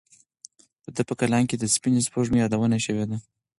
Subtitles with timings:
[0.83, 3.17] د ده په کلام کې د سپینې سپوږمۍ یادونه شوې ده.